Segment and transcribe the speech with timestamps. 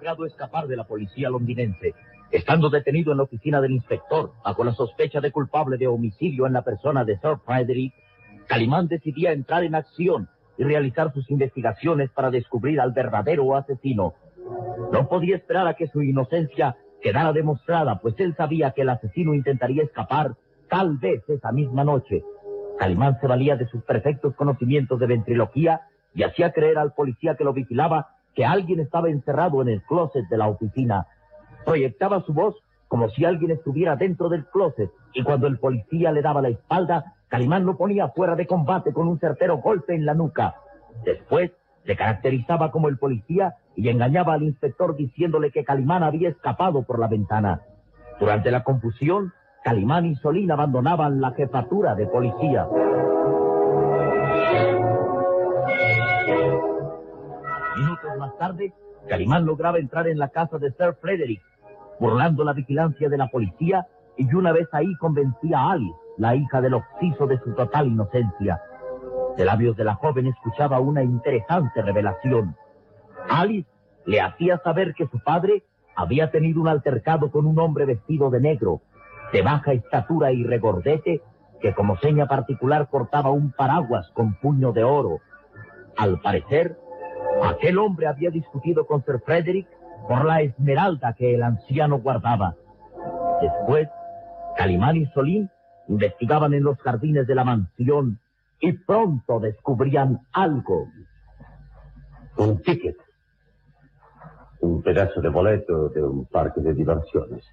[0.00, 1.94] Logrado escapar de la policía londinense,
[2.30, 6.54] estando detenido en la oficina del inspector bajo la sospecha de culpable de homicidio en
[6.54, 7.92] la persona de Sir Frederick.
[8.46, 14.14] Calimán decidía entrar en acción y realizar sus investigaciones para descubrir al verdadero asesino.
[14.90, 19.34] No podía esperar a que su inocencia quedara demostrada, pues él sabía que el asesino
[19.34, 20.34] intentaría escapar
[20.70, 22.22] tal vez esa misma noche.
[22.78, 25.82] Calimán se valía de sus perfectos conocimientos de ventriloquía
[26.14, 30.28] y hacía creer al policía que lo vigilaba que alguien estaba encerrado en el closet
[30.28, 31.06] de la oficina.
[31.64, 32.56] Proyectaba su voz
[32.88, 37.14] como si alguien estuviera dentro del closet y cuando el policía le daba la espalda,
[37.28, 40.56] Calimán lo ponía fuera de combate con un certero golpe en la nuca.
[41.04, 41.52] Después
[41.86, 46.98] se caracterizaba como el policía y engañaba al inspector diciéndole que Calimán había escapado por
[46.98, 47.60] la ventana.
[48.18, 52.66] Durante la confusión, Calimán y Solín abandonaban la jefatura de policía.
[58.38, 58.72] Tarde,
[59.08, 61.42] Calimán lograba entrar en la casa de Sir Frederick,
[61.98, 63.86] burlando la vigilancia de la policía
[64.16, 68.60] y una vez ahí convencía a Alice, la hija del occiso de su total inocencia.
[69.36, 72.56] De labios de la joven escuchaba una interesante revelación.
[73.28, 73.68] Alice
[74.06, 75.64] le hacía saber que su padre
[75.94, 78.80] había tenido un altercado con un hombre vestido de negro,
[79.32, 81.22] de baja estatura y regordete,
[81.60, 85.18] que como seña particular portaba un paraguas con puño de oro.
[85.96, 86.78] Al parecer,
[87.44, 89.68] aquel hombre había discutido con Sir Frederick
[90.08, 92.54] por la esmeralda que el anciano guardaba.
[93.40, 93.88] Después,
[94.56, 95.50] Calimán y Solín
[95.88, 98.18] investigaban en los jardines de la mansión
[98.60, 100.88] y pronto descubrían algo.
[102.36, 102.96] Un ticket.
[104.60, 107.44] Un pedazo de boleto de un parque de diversiones.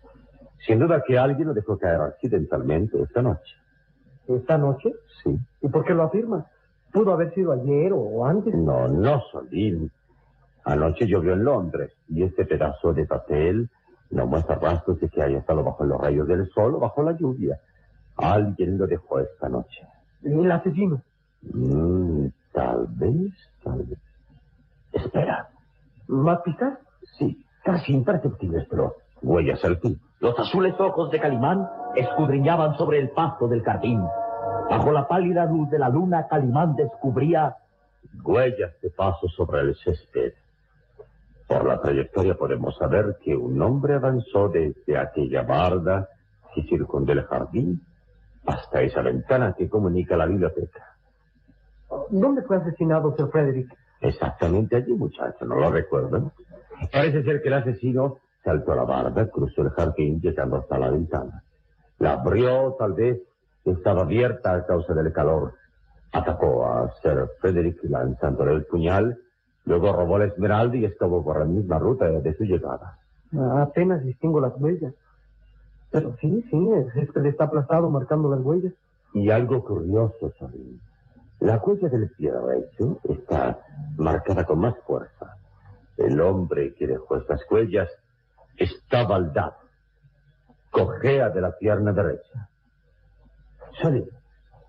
[0.66, 3.56] Sin duda que alguien lo dejó caer accidentalmente esta noche.
[4.28, 4.94] ¿Esta noche?
[5.24, 5.40] Sí.
[5.62, 6.46] ¿Y por qué lo afirmas?
[6.92, 8.54] ¿Pudo haber sido ayer o antes?
[8.56, 9.92] No, no, Solín.
[10.64, 13.70] Anoche llovió en Londres y este pedazo de papel
[14.10, 17.14] no muestra rastros de que haya estado bajo los rayos del sol o bajo la
[17.14, 17.60] lluvia.
[18.18, 19.88] Alguien lo dejó esta noche.
[20.24, 21.02] ¿El asesino?
[21.42, 23.32] Mm, tal vez,
[23.64, 24.00] tal vez.
[24.92, 25.50] Espera.
[26.08, 26.80] ¿Más pistas?
[27.18, 29.80] Sí, casi imperceptibles, pero huellas al.
[30.20, 34.02] Los azules ojos de Calimán escudriñaban sobre el pasto del jardín.
[34.70, 37.56] Bajo la pálida luz de la luna, Calimán descubría
[38.24, 40.34] Huellas de paso sobre el césped.
[41.48, 46.10] Por la trayectoria podemos saber que un hombre avanzó desde aquella barda
[46.54, 47.82] que circunda el jardín
[48.46, 50.96] hasta esa ventana que comunica la biblioteca.
[52.10, 53.74] ¿Dónde fue asesinado Sir Frederick?
[54.02, 56.32] Exactamente allí, muchacho, ¿no lo recuerdan?
[56.92, 60.90] Parece ser que el asesino saltó a la barda, cruzó el jardín, llegando hasta la
[60.90, 61.44] ventana.
[62.00, 63.20] La abrió, tal vez,
[63.72, 65.54] estaba abierta a causa del calor.
[66.12, 69.18] Atacó a Sir Frederick lanzándole el puñal,
[69.66, 72.98] luego robó la esmeralda y estuvo por la misma ruta de su llegada.
[73.62, 74.94] Apenas distingo las huellas.
[75.92, 78.74] Pero sí, sí, el césped está aplastado marcando las huellas.
[79.14, 80.80] Y algo curioso, Solín.
[81.40, 83.60] La huella del pie derecho está
[83.98, 85.38] marcada con más fuerza.
[85.96, 87.90] El hombre que dejó estas huellas
[88.58, 89.56] está baldado.
[90.72, 92.50] Cojea de la pierna derecha.
[93.82, 94.04] Sally,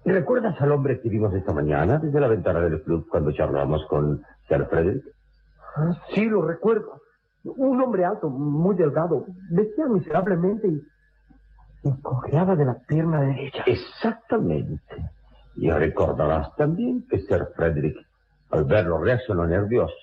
[0.05, 4.23] ¿recuerdas al hombre que vimos esta mañana desde la ventana del club cuando charlamos con
[4.49, 5.05] Sir Frederick?
[5.77, 7.01] Ah, sí, lo recuerdo.
[7.45, 9.27] Un hombre alto, muy delgado.
[9.51, 10.83] Vestía miserablemente y,
[11.85, 13.63] y cojeaba de la pierna derecha.
[13.67, 15.11] Exactamente.
[15.57, 17.97] Y recordarás también que Sir Frederick,
[18.51, 19.95] al verlo, reaccionó nervioso,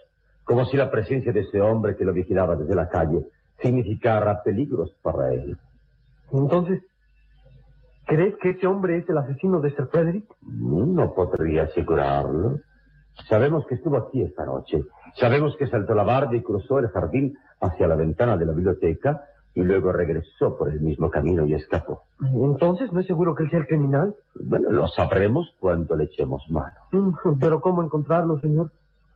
[0.44, 3.26] como si la presencia de ese hombre que lo vigilaba desde la calle
[3.62, 5.58] significara peligros para él.
[6.32, 6.84] Entonces,
[8.06, 10.26] ¿crees que ese hombre es el asesino de Sir Frederick?
[10.42, 12.60] No podría asegurarlo.
[13.30, 14.84] Sabemos que estuvo aquí esta noche.
[15.16, 19.24] Sabemos que saltó la barda y cruzó el jardín hacia la ventana de la biblioteca
[19.54, 22.04] y luego regresó por el mismo camino y escapó.
[22.20, 24.14] Entonces, ¿no es seguro que él sea el criminal?
[24.36, 26.76] Bueno, lo sabremos cuando le echemos mano.
[26.92, 28.72] Mm, Pero ¿cómo encontrarlo, señor?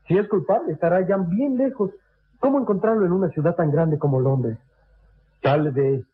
[0.07, 1.91] Si es culpable, estará ya bien lejos.
[2.39, 4.57] ¿Cómo encontrarlo en una ciudad tan grande como Londres?
[5.41, 6.05] Tal vez,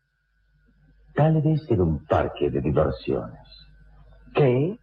[1.16, 3.40] tal vez en un parque de diversiones.
[4.34, 4.78] ¿Qué?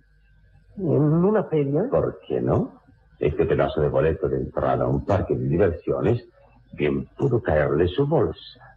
[0.77, 1.83] ¿En una feria?
[1.89, 2.81] ¿Por qué no?
[3.19, 6.27] Este pedazo de boleto de entrada a un parque de diversiones
[6.73, 8.75] bien pudo caerle su bolsa.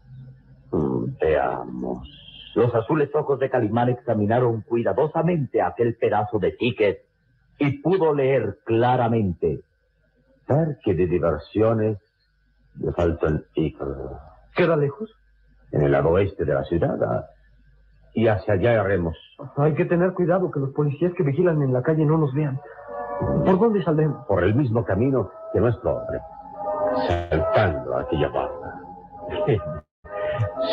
[0.71, 2.07] Mm, veamos.
[2.55, 7.03] Los azules ojos de Calimán examinaron cuidadosamente aquel pedazo de ticket
[7.59, 9.61] y pudo leer claramente.
[10.47, 11.99] Parque de diversiones
[12.75, 13.95] de Fulton Eagle.
[14.55, 15.11] ¿Queda lejos?
[15.73, 17.03] En el lado oeste de la ciudad.
[17.03, 17.27] ah,
[18.17, 19.15] Y hacia allá haremos.
[19.59, 22.59] Hay que tener cuidado que los policías que vigilan en la calle no nos vean.
[23.45, 24.25] ¿Por dónde saldremos?
[24.27, 26.21] por el mismo camino que nuestro hombre,
[27.07, 28.81] saltando aquella barra.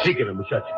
[0.04, 0.70] Sígueme, muchachos.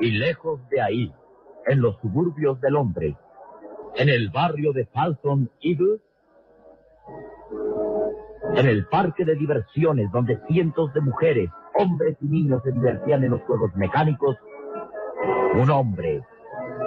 [0.00, 1.14] Y lejos de ahí,
[1.66, 3.16] en los suburbios del hombre,
[3.96, 5.98] en el barrio de Falcon Eagle,
[8.56, 13.32] en el parque de diversiones donde cientos de mujeres, hombres y niños se divertían en
[13.32, 14.36] los juegos mecánicos,
[15.54, 16.22] un hombre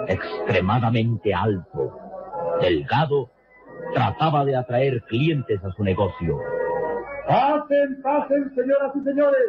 [0.08, 1.96] extremadamente alto,
[2.60, 3.30] delgado,
[3.94, 6.38] trataba de atraer clientes a su negocio.
[7.28, 9.46] Pasen, pasen, señoras y señores.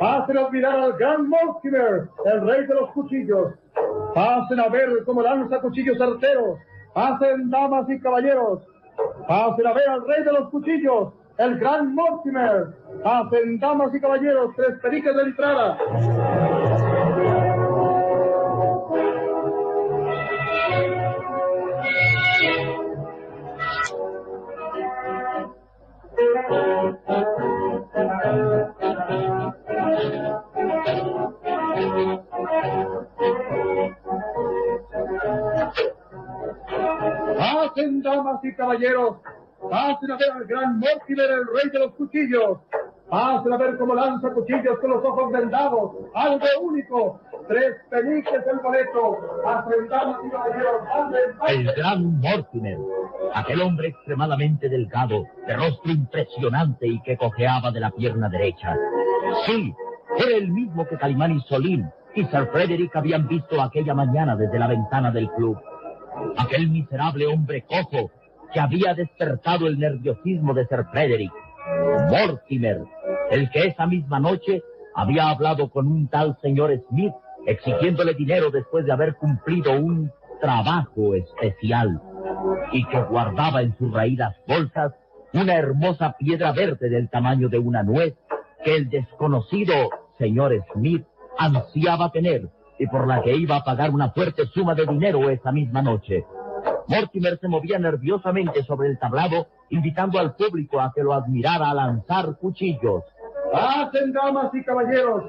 [0.00, 3.54] Pasen a mirar al gran Mortimer, el rey de los cuchillos.
[4.14, 6.58] Pasen a ver cómo lanza cuchillos certeros.
[6.92, 8.62] Pasen, damas y caballeros.
[9.28, 12.68] Pasen a ver al rey de los cuchillos, el gran Mortimer.
[13.02, 15.78] Pasen, damas y caballeros, tres pericas de entrada.
[37.38, 39.16] Pasen, damas y caballeros.
[39.70, 42.58] Pasen a ver al gran Mortimer, el rey de los cuchillos.
[43.08, 45.92] Pasen a ver cómo lanza cuchillos con los ojos vendados.
[46.14, 47.20] Algo único.
[47.48, 49.18] Tres peniques del boleto.
[51.46, 52.78] El gran Mortimer,
[53.34, 58.76] aquel hombre extremadamente delgado, de rostro impresionante y que cojeaba de la pierna derecha.
[59.46, 59.72] Sí,
[60.18, 64.58] era el mismo que Calimán y Solín y Sir Frederick habían visto aquella mañana desde
[64.58, 65.56] la ventana del club.
[66.38, 68.10] Aquel miserable hombre cojo
[68.52, 71.32] que había despertado el nerviosismo de Sir Frederick.
[72.10, 72.84] Mortimer,
[73.30, 74.62] el que esa misma noche
[74.94, 77.12] había hablado con un tal señor Smith
[77.46, 80.10] exigiéndole dinero después de haber cumplido un
[80.40, 82.00] trabajo especial
[82.72, 84.92] y que guardaba en sus raídas bolsas
[85.32, 88.14] una hermosa piedra verde del tamaño de una nuez
[88.64, 89.74] que el desconocido
[90.18, 91.04] señor Smith
[91.38, 92.48] ansiaba tener
[92.78, 96.24] y por la que iba a pagar una fuerte suma de dinero esa misma noche.
[96.88, 101.74] Mortimer se movía nerviosamente sobre el tablado, invitando al público a que lo admirara a
[101.74, 103.02] lanzar cuchillos.
[103.52, 105.24] Pasen, damas y caballeros.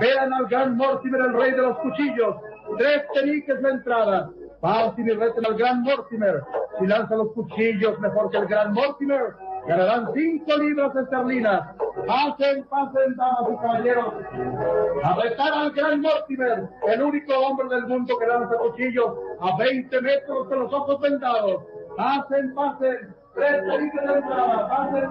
[0.00, 2.36] Vean al gran Mortimer, el rey de los cuchillos.
[2.78, 4.30] Tres peniques la entrada.
[4.60, 6.42] Pasen y reten al gran Mortimer.
[6.78, 9.34] Si lanza los cuchillos mejor que el gran Mortimer,
[9.66, 11.76] ganarán cinco libras esterlinas.
[12.06, 14.14] Pasen, pasen, damas y caballeros.
[15.04, 20.00] A retar al gran Mortimer, el único hombre del mundo que lanza cuchillos a 20
[20.00, 21.62] metros con los ojos vendados.
[21.96, 23.14] Pasen, pasen.
[23.34, 24.68] Tres peniques la entrada.
[24.68, 25.02] Pasen.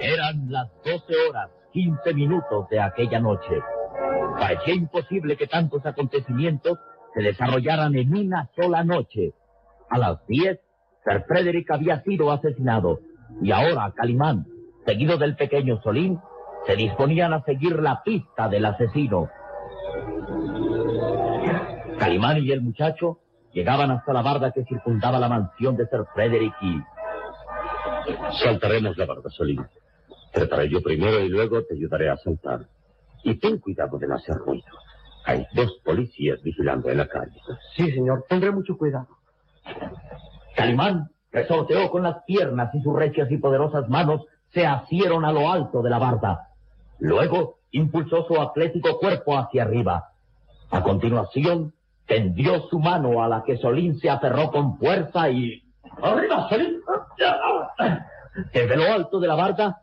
[0.00, 3.60] Eran las 12 horas, 15 minutos de aquella noche.
[4.38, 6.78] Parecía imposible que tantos acontecimientos
[7.14, 9.32] se desarrollaran en una sola noche.
[9.90, 10.58] A las 10,
[11.04, 13.00] Sir Frederick había sido asesinado.
[13.42, 14.46] y ahora Calimán,
[14.86, 16.18] seguido del pequeño Solín,
[16.66, 19.28] se disponían a seguir la pista del asesino.
[21.98, 23.18] Calimán y el muchacho
[23.52, 26.80] llegaban hasta la barda que circundaba la mansión de Sir Frederick y...
[28.42, 29.60] Saltaremos la barda, Solín.
[30.32, 32.66] Trataré yo primero y luego te ayudaré a saltar.
[33.22, 34.66] Y ten cuidado de no hacer ruido.
[35.24, 37.38] Hay dos policías vigilando en la calle.
[37.76, 39.08] Sí, señor, tendré mucho cuidado.
[40.56, 45.50] Calimán resorteó con las piernas y sus recias y poderosas manos se asieron a lo
[45.50, 46.48] alto de la barda.
[46.98, 50.12] Luego impulsó su atlético cuerpo hacia arriba.
[50.70, 51.74] A continuación,
[52.06, 55.62] tendió su mano a la que Solín se aferró con fuerza y...
[56.02, 56.80] ¡Arriba, Solín!
[58.52, 59.82] Desde lo alto de la barda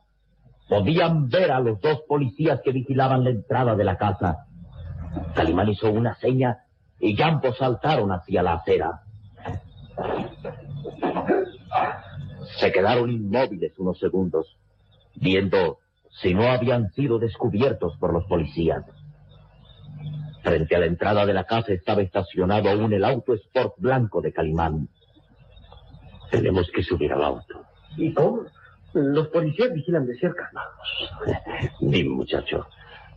[0.68, 4.46] podían ver a los dos policías que vigilaban la entrada de la casa.
[5.34, 6.60] Calimán hizo una seña
[7.00, 9.02] y ambos saltaron hacia la acera.
[12.60, 14.58] Se quedaron inmóviles unos segundos,
[15.16, 15.80] viendo
[16.22, 18.84] si no habían sido descubiertos por los policías.
[20.42, 24.32] Frente a la entrada de la casa estaba estacionado aún el auto Sport blanco de
[24.32, 24.88] Calimán.
[26.32, 27.62] Tenemos que subir al auto.
[27.98, 28.44] ¿Y cómo?
[28.96, 30.50] Los policías vigilan de cerca.
[31.82, 32.66] Dime, muchacho,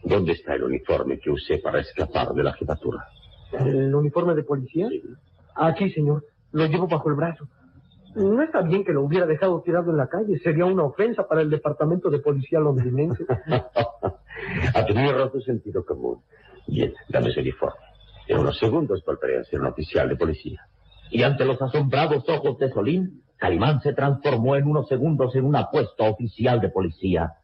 [0.02, 3.06] ¿dónde está el uniforme que usé para escapar de la jefatura?
[3.52, 4.88] ¿El uniforme de policía?
[5.54, 6.25] Aquí, señor.
[6.50, 7.49] Lo llevo bajo el brazo.
[8.16, 10.37] No está bien que lo hubiera dejado tirado en la calle.
[10.38, 13.25] Sería una ofensa para el departamento de policía londinense.
[14.75, 16.23] ha tenido roto sentido común.
[16.66, 17.78] Bien, dame ese uniforme.
[18.26, 20.66] En unos segundos volveré a ser un oficial de policía.
[21.11, 25.57] Y ante los asombrados ojos de Solín, Calimán se transformó en unos segundos en un
[25.57, 27.35] apuesto oficial de policía.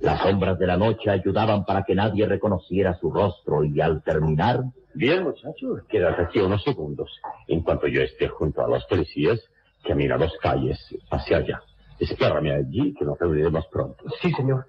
[0.00, 4.62] Las sombras de la noche ayudaban para que nadie reconociera su rostro y al terminar...
[4.94, 7.10] Bien, muchacho, quédate aquí unos segundos.
[7.48, 9.40] En cuanto yo esté junto a los policías,
[9.82, 10.78] camina dos calles
[11.10, 11.62] hacia allá.
[11.98, 14.04] Espérame allí, que nos reuniremos pronto.
[14.20, 14.66] Sí, señor.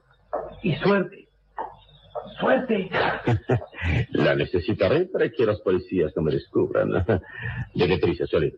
[0.61, 1.27] Y suerte.
[2.39, 2.89] Suerte.
[4.11, 6.91] La necesitaré para que los policías no me descubran.
[7.73, 8.53] De prisa, Solid.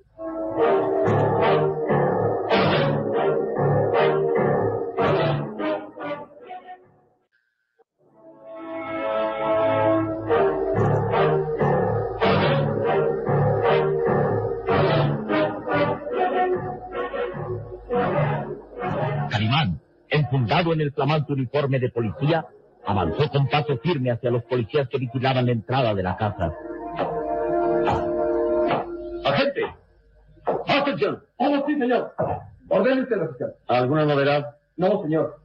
[20.74, 22.46] En el flamante uniforme de policía,
[22.86, 26.54] avanzó con paso firme hacia los policías que vigilaban la entrada de la casa.
[29.26, 29.62] ¡Agente!
[30.68, 31.24] ¡Atención!
[31.38, 32.14] ¡Oh, sí, señor!
[32.70, 33.54] Ordene usted, oficial.
[33.68, 34.56] ¿Alguna novedad?
[34.78, 35.38] No, señor.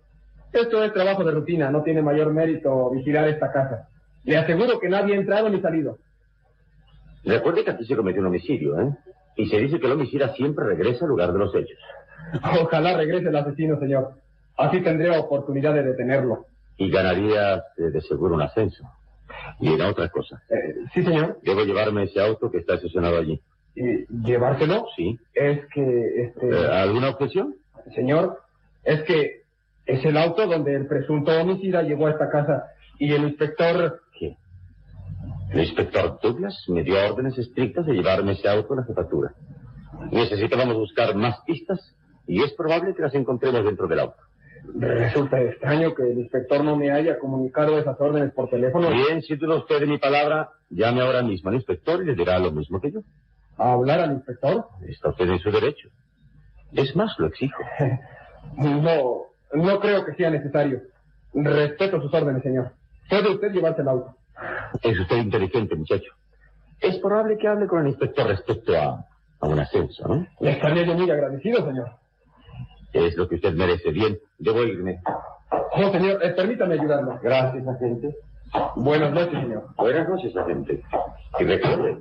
[0.53, 1.71] Esto es trabajo de rutina.
[1.71, 3.89] No tiene mayor mérito vigilar esta casa.
[4.25, 5.99] Le aseguro que nadie ha entrado ni salido.
[7.25, 8.97] Recuerde que aquí se cometió un homicidio, ¿eh?
[9.37, 11.79] Y se dice que el homicida siempre regresa al lugar de los hechos.
[12.61, 14.15] Ojalá regrese el asesino, señor.
[14.61, 16.45] Así tendré oportunidad de detenerlo.
[16.77, 18.85] Y ganarías eh, de seguro un ascenso.
[19.59, 20.43] Y era otra cosa.
[20.51, 21.39] Eh, sí, señor.
[21.43, 23.41] Debo llevarme ese auto que está estacionado allí.
[23.75, 24.87] ¿Y llevárselo?
[24.97, 25.19] Sí.
[25.33, 26.51] Es que, este...
[26.51, 27.55] Eh, ¿Alguna objeción?
[27.95, 28.39] Señor,
[28.85, 29.45] es que
[29.87, 32.67] es el auto donde el presunto homicida llegó a esta casa
[32.99, 34.03] y el inspector...
[34.19, 34.37] ¿Qué?
[35.53, 39.33] El inspector Douglas me dio órdenes estrictas de llevarme ese auto a la jefatura.
[40.11, 44.30] Necesitábamos buscar más pistas y es probable que las encontremos dentro del auto.
[44.75, 48.91] Resulta extraño que el inspector no me haya comunicado esas órdenes por teléfono.
[48.91, 52.53] Bien, si tiene usted mi palabra, llame ahora mismo al inspector y le dirá lo
[52.53, 53.01] mismo que yo.
[53.57, 54.67] ¿A hablar al inspector?
[54.89, 55.89] Está usted en su derecho.
[56.73, 57.63] Es más, lo exijo.
[58.57, 60.81] No, no creo que sea necesario.
[61.35, 62.73] Respeto sus órdenes, señor.
[63.09, 64.17] Puede usted llevarse el auto.
[64.83, 66.13] Es usted inteligente, muchacho.
[66.81, 69.07] Es probable que hable con el inspector respecto a,
[69.41, 70.27] a un ascenso, ¿no?
[70.41, 71.91] Le estaré muy agradecido, señor.
[72.93, 73.91] Es lo que usted merece.
[73.91, 75.01] Bien, debo irme.
[75.79, 77.19] No, señor, eh, permítame ayudarlo.
[77.23, 78.17] Gracias, agente.
[78.77, 79.65] Buenas noches, señor.
[79.77, 80.83] Buenas noches, agente.
[81.39, 81.99] Y recuerde,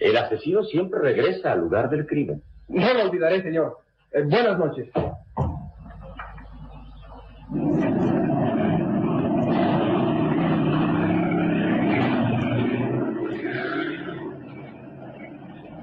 [0.00, 2.42] el asesino siempre regresa al lugar del crimen.
[2.68, 3.78] No lo olvidaré, señor.
[4.12, 4.88] Eh, buenas noches.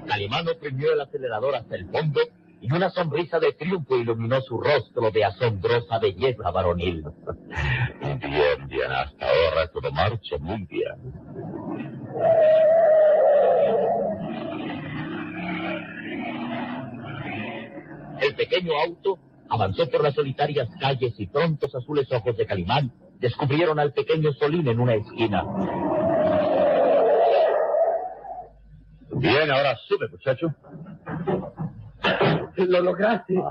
[0.06, 2.20] Calimán oprimió el acelerador hasta el fondo
[2.64, 7.04] y una sonrisa de triunfo iluminó su rostro de asombrosa belleza varonil.
[8.00, 10.94] Bien, bien, hasta ahora todo marcha muy bien.
[18.22, 19.18] El pequeño auto
[19.50, 24.66] avanzó por las solitarias calles y prontos azules ojos de Calimán descubrieron al pequeño Solín
[24.68, 25.44] en una esquina.
[29.12, 30.54] Bien, ahora sube, muchacho.
[32.56, 33.34] Lo lograste.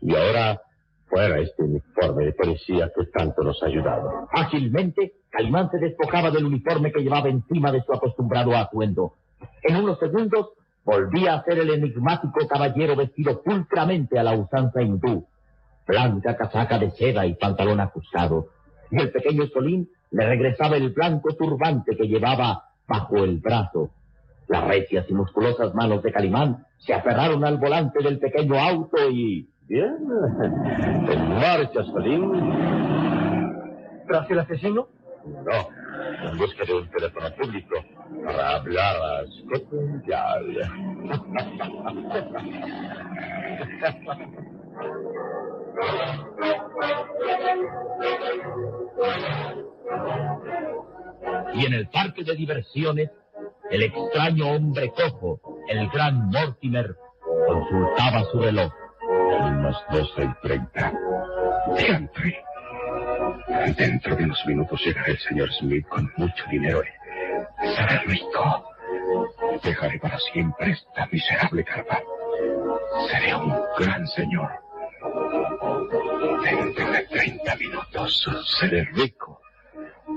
[0.00, 0.60] Y ahora
[1.06, 4.28] fuera este uniforme de policía que tanto nos ha ayudado.
[4.32, 9.14] Ágilmente, Calimán se despojaba del uniforme que llevaba encima de su acostumbrado atuendo.
[9.62, 10.50] En unos segundos
[10.84, 15.26] volvía a ser el enigmático caballero vestido pulcramente a la usanza hindú.
[15.86, 18.48] Blanca casaca de seda y pantalón ajustado.
[18.90, 23.90] Y el pequeño Solín le regresaba el blanco turbante que llevaba bajo el brazo.
[24.48, 29.48] Las recias y musculosas manos de Calimán se aferraron al volante del pequeño auto y...
[29.68, 29.96] Bien.
[31.08, 32.30] En marcha, Solín.
[34.06, 34.88] ¿Tras el asesino?
[35.24, 37.76] No, en busca de un teléfono público
[38.24, 40.44] para hablar a Scotland Yard.
[51.54, 53.10] Y en el parque de diversiones,
[53.72, 56.94] el extraño hombre cojo, el gran Mortimer,
[57.46, 58.72] consultaba su reloj.
[59.62, 60.92] Las doce y treinta.
[61.78, 62.44] Diantre.
[63.76, 66.82] Dentro de unos minutos llegará el señor Smith con mucho dinero.
[67.58, 68.64] Seré rico.
[69.62, 72.02] Dejaré para siempre esta miserable carpa.
[73.10, 74.50] Seré un gran señor.
[76.42, 78.28] Dentro de treinta minutos
[78.60, 79.40] seré rico.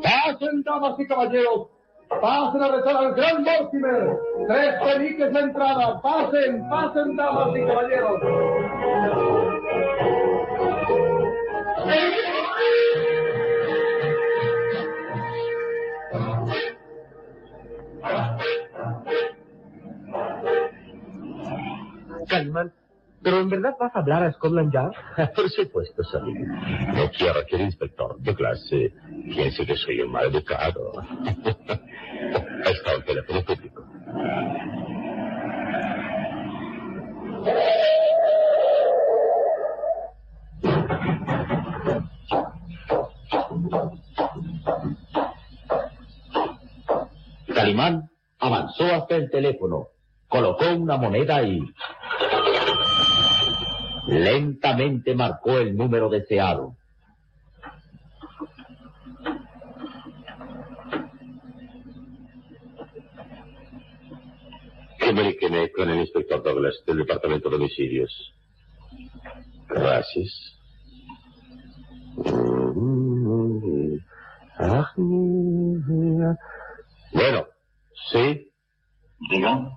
[0.03, 1.74] Pasen, damas y caballeros.
[2.21, 4.17] Pasen a rezar al gran Mortimer.
[4.47, 6.01] Tres peniques de entrada.
[6.01, 8.21] Pasen, pasen, damas y caballeros.
[22.27, 22.73] Calimán,
[23.21, 24.93] ¿pero en verdad vas a hablar a Scotland Yard?
[25.35, 26.47] Por supuesto, Solín.
[26.93, 28.93] No quiero que el inspector de clase
[29.33, 30.31] piense que soy un mal
[32.65, 33.85] Está el teléfono público.
[47.53, 49.87] Calimán avanzó hasta el teléfono,
[50.27, 51.61] colocó una moneda y
[54.07, 56.75] lentamente marcó el número deseado.
[65.45, 68.33] Comuníqueme con el inspector Douglas del Departamento de Homicidios.
[69.67, 70.57] Gracias.
[77.13, 77.47] Bueno,
[78.11, 78.51] sí.
[79.29, 79.71] Diga.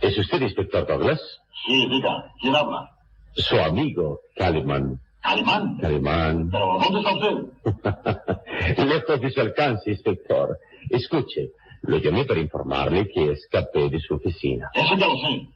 [0.00, 1.20] ¿Es usted inspector Douglas?
[1.66, 2.32] Sí, diga.
[2.40, 2.90] ¿Quién habla?
[3.34, 5.00] Su amigo, Caliman.
[5.22, 5.78] Calimán.
[5.78, 6.50] Calimán.
[6.50, 8.84] ¿Pero dónde está usted?
[8.86, 10.58] Lejos de su alcance, inspector.
[10.90, 11.50] Escuche,
[11.82, 14.70] lo llamé para informarle que escapé de su oficina.
[14.74, 15.46] Eso ya lo sé.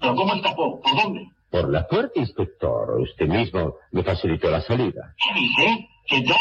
[0.00, 0.80] ¿Pero cómo escapó?
[0.80, 1.26] ¿Por dónde?
[1.50, 3.00] Por la puerta, inspector.
[3.00, 5.14] Usted mismo me facilitó la salida.
[5.16, 5.88] ¿Qué dice?
[6.06, 6.34] ¿Que yo?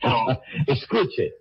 [0.00, 0.16] Pero...
[0.66, 1.32] Escuche,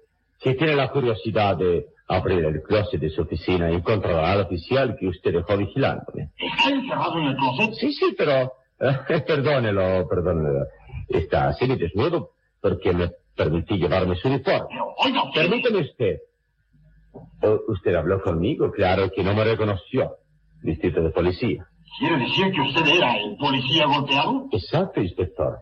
[0.41, 5.07] si tiene la curiosidad de abrir el closet de su oficina, encontrará al oficial que
[5.07, 6.29] usted dejó vigilándome.
[6.37, 7.73] ¿Está encerrado en el closet?
[7.73, 8.53] Sí, sí, pero...
[8.79, 10.65] eh, perdónelo, perdónelo.
[11.09, 14.67] Está desnudo porque me permití llevarme su uniforme.
[14.69, 15.41] Pero, oiga, usted...
[15.41, 16.17] Permítame usted.
[17.41, 20.15] Oh, usted habló conmigo, claro que no me reconoció.
[20.61, 21.67] Distrito de policía.
[21.99, 24.47] ¿Quiere decir que usted era el policía golpeado?
[24.51, 25.59] Exacto, inspector.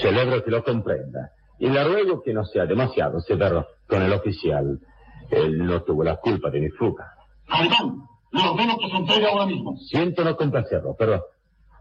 [0.00, 1.30] Celebro que lo comprenda.
[1.58, 4.78] Y le ruego que no sea demasiado severo con el oficial.
[5.30, 7.12] Él no tuvo la culpa de mi fuga.
[7.46, 9.76] Calimán, le ordeno que se entregue ahora mismo.
[9.76, 11.24] Siento no complacerlo, pero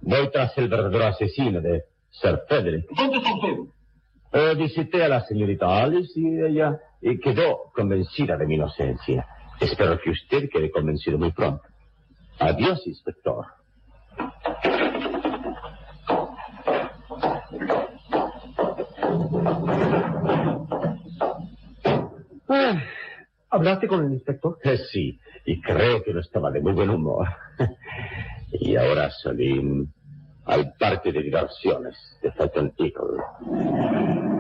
[0.02, 2.86] voy tras el verdadero asesino de Sir Frederick.
[2.96, 3.56] ¿Dónde está usted?
[4.32, 9.26] Eh, visité a la señorita Alice y ella y quedó convencida de mi inocencia.
[9.60, 11.64] Espero que usted quede convencido muy pronto.
[12.40, 13.46] Adiós, inspector.
[22.50, 22.82] Ah,
[23.50, 24.58] ¿Hablaste con el inspector?
[24.64, 27.28] Eh, sí, y creo que no estaba de muy buen humor.
[28.52, 29.88] y ahora salí
[30.48, 34.37] al parque de diversiones de Felton Eagle.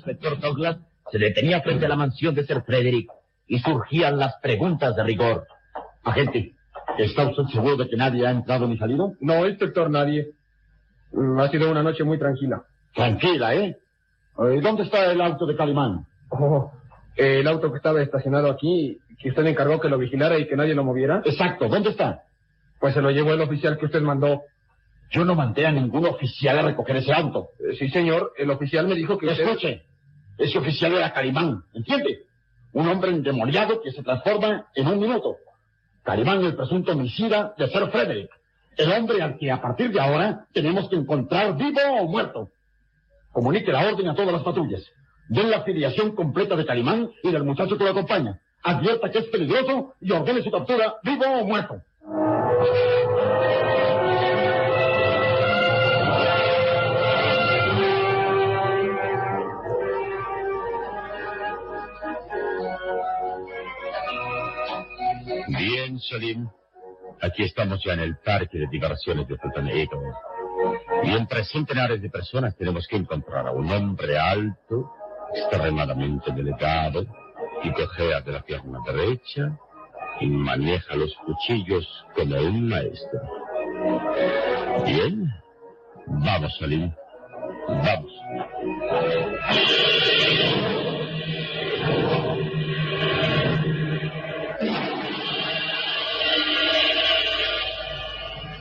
[0.00, 0.78] Inspector Douglas
[1.10, 3.08] se detenía frente a la mansión de Sir Frederick
[3.46, 5.46] y surgían las preguntas de rigor.
[6.04, 6.54] Agente,
[6.98, 9.12] ¿está usted seguro de que nadie ha entrado ni salido?
[9.20, 10.28] No, inspector, nadie.
[11.12, 12.62] Mm, Ha sido una noche muy tranquila.
[12.94, 13.76] Tranquila, ¿eh?
[14.36, 16.06] ¿Dónde está el auto de Calimán?
[16.30, 16.72] Oh,
[17.16, 20.74] el auto que estaba estacionado aquí, que usted encargó que lo vigilara y que nadie
[20.74, 22.22] lo moviera, Exacto, ¿dónde está?
[22.78, 24.40] pues se lo llevó el oficial que usted mandó.
[25.10, 27.48] Yo no mandé a ningún oficial a recoger ese auto.
[27.58, 29.80] Eh, Sí, señor, el oficial me dijo que usted...
[30.40, 32.24] Ese oficial era Calimán, ¿entiende?
[32.72, 35.36] Un hombre endemoniado que se transforma en un minuto.
[36.02, 38.30] Calimán, el presunto homicida de Sir Frederick.
[38.78, 42.48] El hombre al que a partir de ahora tenemos que encontrar vivo o muerto.
[43.32, 44.82] Comunique la orden a todas las patrullas.
[45.28, 48.40] Den la afiliación completa de Calimán y del muchacho que lo acompaña.
[48.62, 51.82] Advierta que es peligroso y ordene su captura vivo o muerto.
[66.00, 66.48] Salim.
[67.22, 70.12] Aquí estamos ya en el parque de diversiones de Eagle.
[71.04, 74.92] Y entre centenares de personas tenemos que encontrar a un hombre alto,
[75.34, 77.04] extremadamente delgado,
[77.62, 79.58] y cojea de la pierna derecha,
[80.20, 83.20] y maneja los cuchillos como un maestro.
[84.84, 85.30] Bien.
[86.06, 86.92] Vamos, Salim.
[87.68, 88.12] Vamos.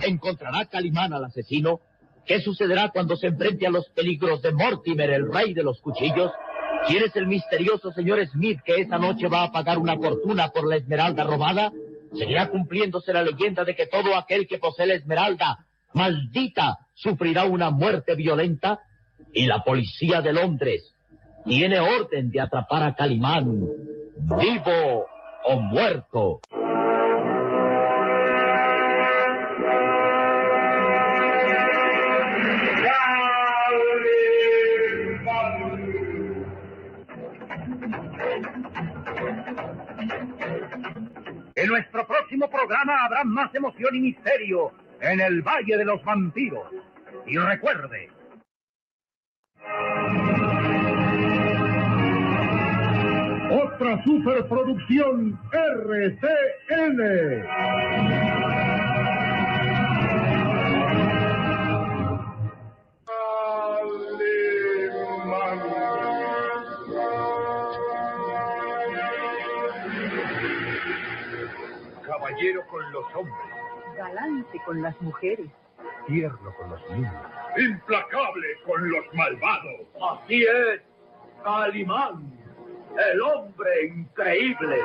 [0.09, 1.81] ¿Encontrará Calimán al asesino?
[2.25, 6.31] ¿Qué sucederá cuando se enfrente a los peligros de Mortimer, el rey de los cuchillos?
[6.87, 10.67] ¿Quién es el misterioso señor Smith que esa noche va a pagar una fortuna por
[10.67, 11.71] la esmeralda robada?
[12.15, 15.59] ¿Seguirá cumpliéndose la leyenda de que todo aquel que posee la esmeralda,
[15.93, 18.79] maldita, sufrirá una muerte violenta?
[19.31, 20.91] Y la policía de Londres
[21.45, 23.67] tiene orden de atrapar a Calimán,
[24.17, 25.05] vivo
[25.45, 26.41] o muerto.
[41.79, 46.67] Nuestro próximo programa habrá más emoción y misterio en el Valle de los Vampiros.
[47.25, 48.09] Y recuerde,
[53.51, 56.99] Otra superproducción RCN.
[72.69, 73.35] Con los hombres,
[73.95, 75.47] Galante con las mujeres.
[76.07, 77.13] tierno con los niños.
[77.57, 79.81] Implacable con los malvados.
[80.11, 80.81] Así es,
[81.43, 82.31] Calimán,
[83.11, 84.77] el hombre increíble.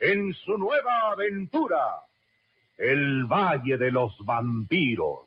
[0.00, 2.00] en su nueva aventura,
[2.76, 5.20] el Valle de los Vampiros.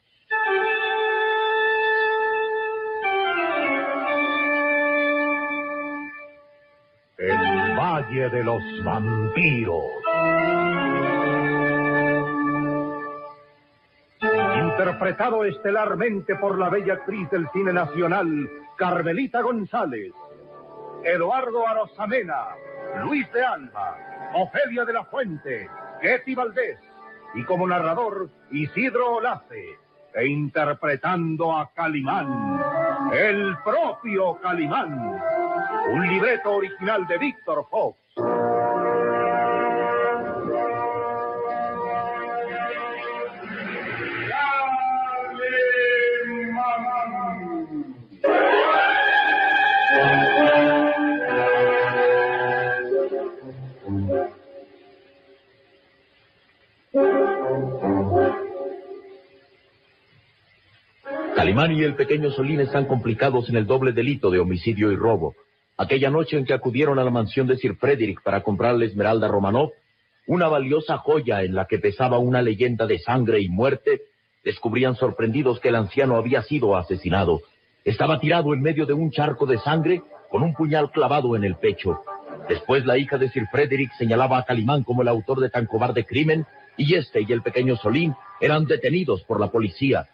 [8.08, 9.84] De los Vampiros.
[14.58, 20.14] Interpretado estelarmente por la bella actriz del cine nacional, Carmelita González,
[21.04, 22.48] Eduardo Arosamena,
[23.04, 23.98] Luis de Alba,
[24.34, 25.70] Ofelia de la Fuente,
[26.02, 26.80] Getty Valdés.
[27.36, 29.78] Y como narrador Isidro Olace,
[30.14, 32.64] e interpretando a Calimán,
[33.12, 35.22] el propio Calimán,
[35.92, 37.98] un libreto original de Víctor Fox.
[61.36, 65.34] Calimán y el pequeño Solín están complicados en el doble delito de homicidio y robo.
[65.80, 69.30] Aquella noche en que acudieron a la mansión de Sir Frederick para comprar la Esmeralda
[69.30, 69.72] Romanov,
[70.28, 74.02] una valiosa joya en la que pesaba una leyenda de sangre y muerte,
[74.44, 77.44] descubrían sorprendidos que el anciano había sido asesinado.
[77.86, 81.56] Estaba tirado en medio de un charco de sangre con un puñal clavado en el
[81.56, 82.02] pecho.
[82.50, 86.04] Después la hija de Sir Frederick señalaba a Calimán como el autor de tan cobarde
[86.04, 90.10] crimen y este y el pequeño Solín eran detenidos por la policía.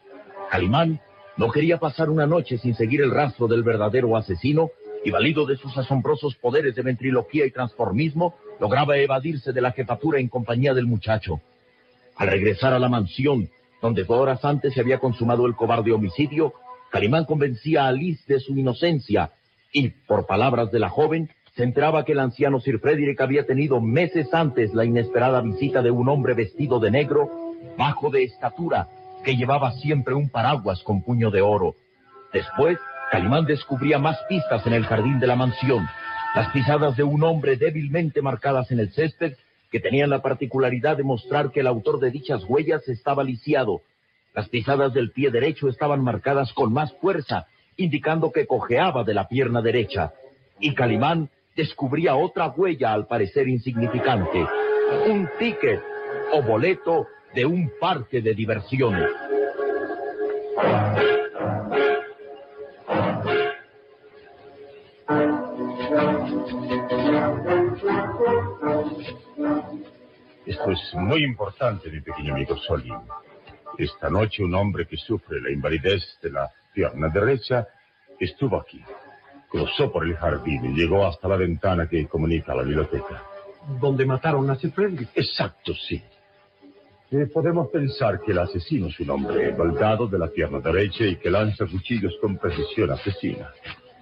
[0.52, 1.00] Calimán
[1.38, 4.70] no quería pasar una noche sin seguir el rastro del verdadero asesino
[5.06, 10.20] y valido de sus asombrosos poderes de ventriloquía y transformismo, lograba evadirse de la jefatura
[10.20, 11.40] en compañía del muchacho.
[12.18, 13.48] Al regresar a la mansión,
[13.84, 16.54] donde horas antes se había consumado el cobarde homicidio,
[16.90, 19.32] Calimán convencía a Liz de su inocencia
[19.72, 23.80] y, por palabras de la joven, se enteraba que el anciano Sir Frederick había tenido
[23.80, 27.30] meses antes la inesperada visita de un hombre vestido de negro,
[27.78, 28.88] bajo de estatura,
[29.24, 31.76] que llevaba siempre un paraguas con puño de oro.
[32.34, 32.80] Después,
[33.12, 35.88] Calimán descubría más pistas en el jardín de la mansión,
[36.34, 39.36] las pisadas de un hombre débilmente marcadas en el césped,
[39.72, 43.82] que tenían la particularidad de mostrar que el autor de dichas huellas estaba lisiado.
[44.34, 49.28] Las pisadas del pie derecho estaban marcadas con más fuerza, indicando que cojeaba de la
[49.28, 50.14] pierna derecha.
[50.60, 54.46] Y Calimán descubría otra huella al parecer insignificante,
[55.08, 55.82] un ticket
[56.34, 59.10] o boleto de un parque de diversiones.
[70.46, 72.94] Esto es muy importante, mi pequeño amigo Solín.
[73.78, 77.68] Esta noche un hombre que sufre la invalidez de la pierna derecha
[78.20, 78.82] estuvo aquí.
[79.50, 83.24] Cruzó por el jardín y llegó hasta la ventana que comunica a la biblioteca.
[83.82, 85.10] Donde mataron a Sir Frederick.
[85.16, 86.02] Exacto, sí.
[87.12, 91.16] Eh, podemos pensar que el asesino es un hombre baldado de la pierna derecha y
[91.16, 93.52] que lanza cuchillos con precisión asesina.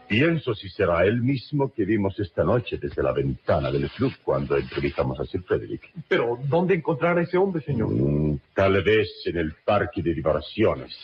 [0.07, 4.57] Pienso si será él mismo que vimos esta noche desde la ventana del club cuando
[4.57, 5.91] entrevistamos a Sir Frederick.
[6.07, 7.89] Pero, ¿dónde encontrar a ese hombre, señor?
[7.89, 10.95] Mm, tal vez en el parque de diversiones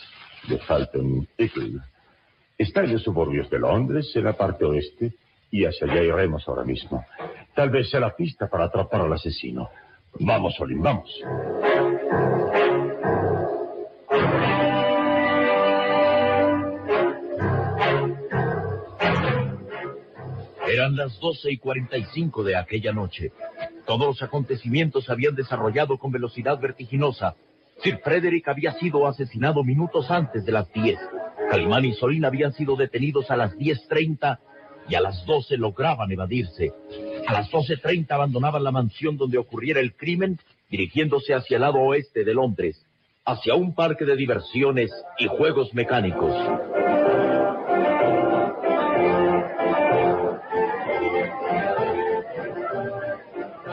[0.48, 1.80] de Falton Eagle.
[2.56, 5.14] Está en los suburbios de Londres, en la parte oeste,
[5.50, 7.04] y hacia allá iremos ahora mismo.
[7.54, 9.70] Tal vez sea la pista para atrapar al asesino.
[10.18, 11.10] Vamos, Olin, vamos.
[20.90, 23.30] Eran las doce y cuarenta y cinco de aquella noche.
[23.86, 27.36] Todos los acontecimientos habían desarrollado con velocidad vertiginosa.
[27.80, 30.98] Sir Frederick había sido asesinado minutos antes de las diez.
[31.48, 34.40] Calimán y Solín habían sido detenidos a las diez treinta
[34.88, 36.72] y a las doce lograban evadirse.
[37.28, 41.78] A las doce treinta abandonaban la mansión donde ocurriera el crimen, dirigiéndose hacia el lado
[41.78, 42.84] oeste de Londres,
[43.24, 46.34] hacia un parque de diversiones y juegos mecánicos.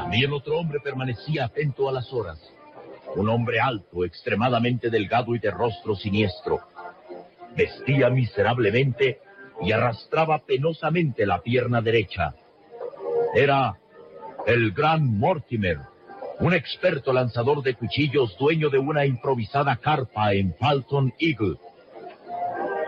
[0.07, 2.39] También otro hombre permanecía atento a las horas.
[3.17, 6.61] Un hombre alto, extremadamente delgado y de rostro siniestro.
[7.57, 9.19] Vestía miserablemente
[9.61, 12.33] y arrastraba penosamente la pierna derecha.
[13.35, 13.77] Era
[14.45, 15.79] el gran Mortimer,
[16.39, 21.57] un experto lanzador de cuchillos, dueño de una improvisada carpa en Falton Eagle.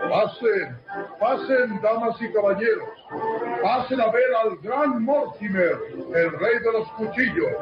[0.08, 0.78] Pasen,
[1.20, 2.99] pasen, damas y caballeros.
[3.62, 5.78] Pasen a ver al gran Mortimer,
[6.14, 7.52] el rey de los cuchillos.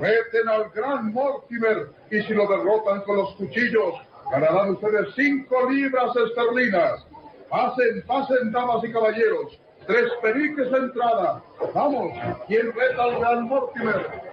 [0.00, 3.94] Reten al gran Mortimer y si lo derrotan con los cuchillos,
[4.30, 7.06] ganarán ustedes cinco libras esterlinas.
[7.48, 9.60] Pasen, pasen, damas y caballeros.
[9.86, 11.42] Tres periques de entrada.
[11.74, 12.12] Vamos,
[12.46, 14.31] ¿quién reta al gran Mortimer?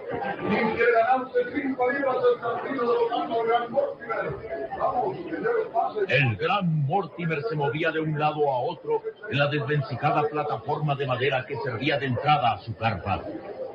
[6.08, 11.06] El gran Mortimer se movía de un lado a otro en la desvencijada plataforma de
[11.06, 13.22] madera que servía de entrada a su carpa.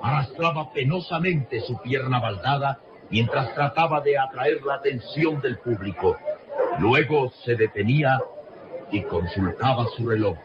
[0.02, 6.18] Arrastraba penosamente su pierna baldada mientras trataba de atraer la atención del público.
[6.80, 8.20] Luego se detenía
[8.92, 10.38] y consultaba su reloj.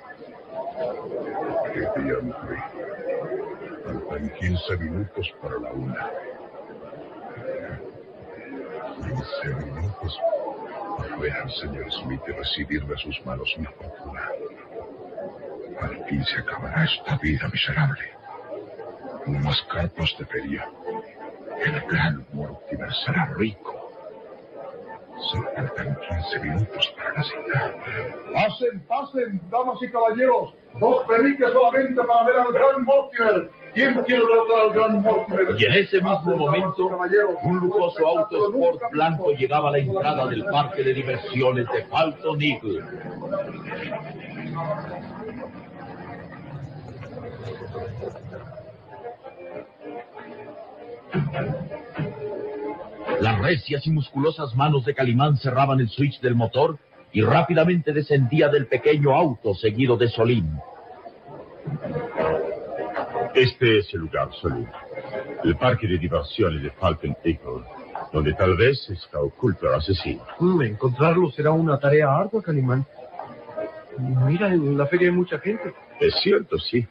[3.91, 6.11] Faltan 15 minutos para la una.
[9.03, 10.21] 15 minutos
[10.97, 14.29] para ver al señor Smith y recibir de sus manos mi fortuna.
[15.81, 18.13] Al fin se acabará esta vida miserable.
[19.27, 20.71] No más carpas de feria.
[21.59, 23.75] El gran Mortimer será rico.
[25.33, 27.75] Solo faltan 15 minutos para la cita.
[28.35, 30.55] Pasen, pasen, damas y caballeros.
[30.79, 33.60] Dos periques solamente para ver al gran Mortimer.
[33.75, 33.83] Y
[35.65, 36.91] en ese mismo momento,
[37.45, 42.43] un lujoso auto sport blanco llegaba a la entrada del parque de diversiones de Falton
[42.43, 42.83] Eagle.
[53.21, 56.79] Las recias y musculosas manos de Calimán cerraban el switch del motor
[57.13, 60.59] y rápidamente descendía del pequeño auto seguido de Solín.
[63.41, 64.69] Este es el lugar, Solín.
[65.45, 67.65] El parque de diversiones de Falcon Eagle,
[68.13, 70.23] donde tal vez está oculto el asesino.
[70.39, 72.85] Mm, encontrarlo será una tarea ardua, Calimán.
[73.99, 75.73] Mira, en la feria hay mucha gente.
[76.01, 76.87] Es cierto, sí.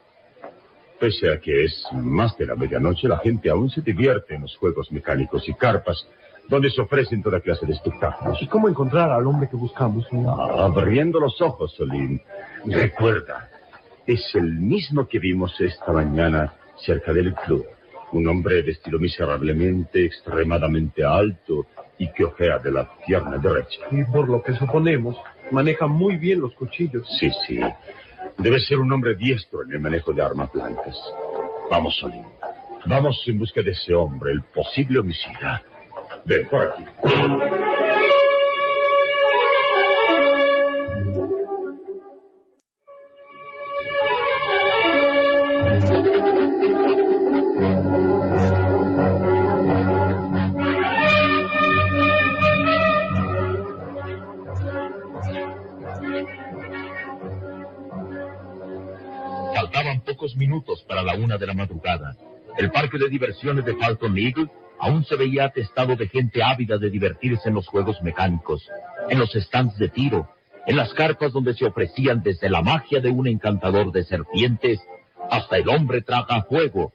[0.99, 4.57] Pese a que es más de la medianoche, la gente aún se divierte en los
[4.57, 6.07] juegos mecánicos y carpas
[6.47, 8.41] donde se ofrecen toda clase de espectáculos.
[8.41, 10.07] ¿Y cómo encontrar al hombre que buscamos?
[10.25, 12.19] Ah, abriendo los ojos, Solín.
[12.65, 13.49] Recuerda,
[14.09, 17.63] es el mismo que vimos esta mañana cerca del club.
[18.11, 21.67] Un hombre vestido miserablemente, extremadamente alto
[21.99, 23.81] y que ojea de la pierna derecha.
[23.91, 25.15] Y por lo que suponemos,
[25.51, 27.07] maneja muy bien los cuchillos.
[27.19, 27.59] Sí, sí.
[28.39, 30.97] Debe ser un hombre diestro en el manejo de armas blancas.
[31.69, 32.25] Vamos, Solín.
[32.87, 35.61] Vamos en busca de ese hombre, el posible homicida.
[36.25, 36.83] Ven, por aquí.
[61.19, 62.15] Una de la madrugada.
[62.57, 66.89] El parque de diversiones de Falcon Eagle aún se veía atestado de gente ávida de
[66.89, 68.67] divertirse en los juegos mecánicos,
[69.09, 70.29] en los stands de tiro,
[70.65, 74.79] en las carpas donde se ofrecían desde la magia de un encantador de serpientes
[75.29, 76.93] hasta el hombre traga fuego,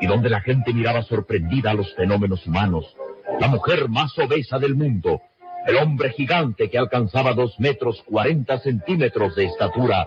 [0.00, 2.94] y donde la gente miraba sorprendida a los fenómenos humanos.
[3.40, 5.20] La mujer más obesa del mundo,
[5.66, 10.06] el hombre gigante que alcanzaba dos metros cuarenta centímetros de estatura,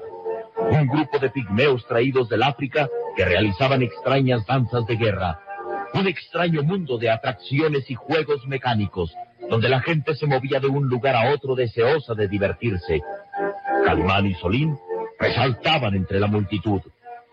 [0.57, 5.39] un grupo de pigmeos traídos del África que realizaban extrañas danzas de guerra,
[5.93, 9.13] un extraño mundo de atracciones y juegos mecánicos,
[9.49, 13.01] donde la gente se movía de un lugar a otro deseosa de divertirse.
[13.85, 14.77] Calimán y Solín
[15.19, 16.81] resaltaban entre la multitud.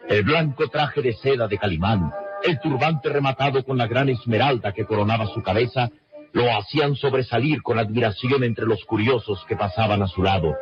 [0.09, 2.11] El blanco traje de seda de Calimán,
[2.43, 5.91] el turbante rematado con la gran esmeralda que coronaba su cabeza,
[6.33, 10.55] lo hacían sobresalir con admiración entre los curiosos que pasaban a su lado.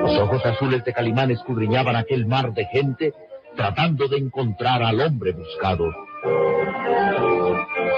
[0.00, 3.12] Los ojos azules de Calimán escudriñaban aquel mar de gente,
[3.56, 5.92] tratando de encontrar al hombre buscado.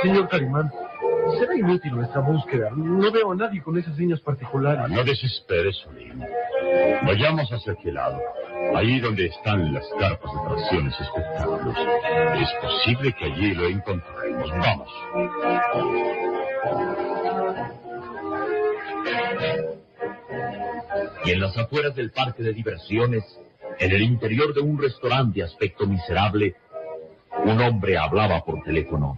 [0.03, 0.71] Señor Calimán,
[1.39, 2.71] será inútil nuestra búsqueda.
[2.75, 4.91] No veo a nadie con esas señas particulares.
[4.91, 6.25] No desesperes, Solín.
[7.07, 8.21] Vayamos hacia aquel lado,
[8.75, 11.77] ahí donde están las carpas de atracciones y espectáculos.
[12.41, 14.51] Es posible que allí lo encontremos.
[14.51, 14.89] Vamos.
[21.25, 23.25] y en las afueras del parque de diversiones,
[23.79, 26.55] en el interior de un restaurante de aspecto miserable,
[27.45, 29.17] un hombre hablaba por teléfono.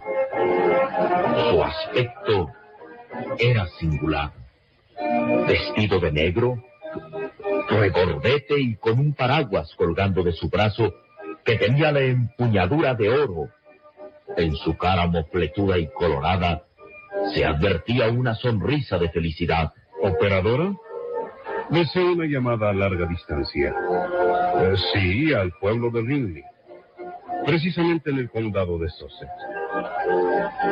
[1.49, 2.49] Su aspecto
[3.37, 4.31] era singular.
[5.47, 6.63] Vestido de negro,
[7.69, 10.93] regordete y con un paraguas colgando de su brazo
[11.45, 13.49] que tenía la empuñadura de oro.
[14.35, 16.63] En su cara mofletuda y colorada
[17.33, 19.71] se advertía una sonrisa de felicidad.
[20.01, 20.73] ¿Operadora?
[21.69, 23.75] Deseo una llamada a larga distancia.
[24.55, 26.43] Eh, sí, al pueblo de Ringley.
[27.45, 29.31] Precisamente en el condado de Sussex.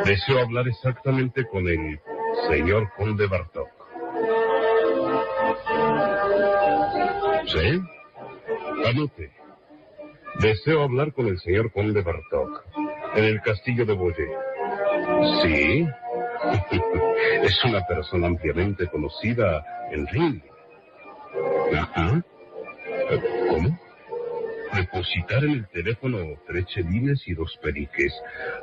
[0.05, 1.99] Deseo hablar exactamente con el
[2.47, 3.67] señor conde Bartok.
[7.47, 7.81] ¿Sí?
[8.88, 9.31] Anote.
[10.39, 12.63] Deseo hablar con el señor conde Bartok
[13.15, 14.29] en el castillo de Boyer.
[15.43, 15.88] Sí.
[17.43, 20.55] es una persona ampliamente conocida en Ringley.
[21.73, 22.23] Ajá.
[23.49, 23.80] ¿Cómo?
[24.73, 28.13] Depositar en el teléfono tres chelines y dos periques.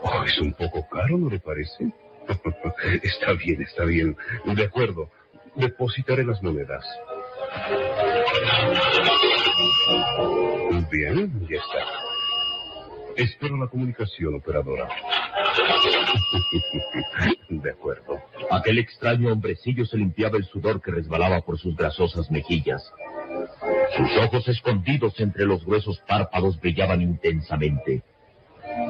[0.02, 1.90] Oh, es un poco caro, ¿no le parece?
[3.02, 4.16] está bien, está bien.
[4.44, 5.10] De acuerdo.
[5.54, 6.84] Depositaré las monedas.
[10.90, 12.02] Bien, ya está.
[13.16, 14.88] Espero la comunicación, operadora.
[17.48, 18.20] De acuerdo.
[18.50, 22.82] Aquel extraño hombrecillo se limpiaba el sudor que resbalaba por sus grasosas mejillas.
[23.96, 28.02] Sus ojos escondidos entre los gruesos párpados brillaban intensamente.